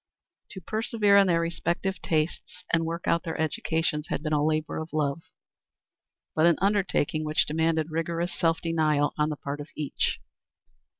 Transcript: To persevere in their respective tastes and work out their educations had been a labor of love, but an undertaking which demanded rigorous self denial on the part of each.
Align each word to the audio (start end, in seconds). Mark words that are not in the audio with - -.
To 0.53 0.61
persevere 0.61 1.15
in 1.17 1.27
their 1.27 1.39
respective 1.41 2.01
tastes 2.01 2.63
and 2.73 2.87
work 2.87 3.07
out 3.07 3.21
their 3.21 3.39
educations 3.39 4.07
had 4.07 4.23
been 4.23 4.33
a 4.33 4.43
labor 4.43 4.79
of 4.79 4.93
love, 4.93 5.21
but 6.33 6.47
an 6.47 6.57
undertaking 6.59 7.23
which 7.23 7.45
demanded 7.45 7.91
rigorous 7.91 8.33
self 8.33 8.59
denial 8.61 9.13
on 9.19 9.29
the 9.29 9.37
part 9.37 9.61
of 9.61 9.69
each. 9.75 10.19